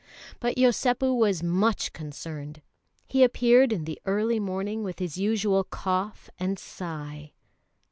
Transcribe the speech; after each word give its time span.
But 0.39 0.55
Yosépu 0.57 1.15
was 1.15 1.43
much 1.43 1.93
concerned. 1.93 2.63
He 3.05 3.23
appeared 3.23 3.71
in 3.71 3.83
the 3.83 4.01
early 4.07 4.39
morning 4.39 4.81
with 4.83 4.97
his 4.97 5.19
usual 5.19 5.63
cough 5.63 6.27
and 6.39 6.57
sigh. 6.57 7.33